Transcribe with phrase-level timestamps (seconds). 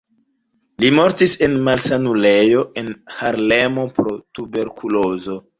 [0.83, 5.41] Li mortis en malsanulejo en Harlemo pro tuberkulozo.